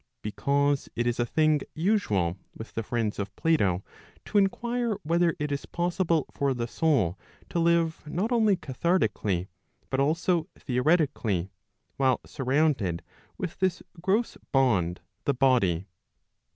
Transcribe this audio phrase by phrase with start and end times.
[0.23, 3.83] Because it is a thing usual with the friends of Plato
[4.25, 7.63] to inquire whether it is possible for the soul to Digitized by boogie 476 ON
[7.67, 9.47] PROVIDENCE live not only catliartically,
[9.91, 11.51] but also theoretically,
[11.97, 13.03] while surrounded
[13.37, 15.85] with this gross bond the body.